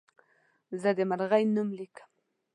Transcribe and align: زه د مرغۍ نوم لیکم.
زه 0.81 0.89
د 0.97 0.99
مرغۍ 1.09 1.43
نوم 1.55 1.69
لیکم. 1.77 2.09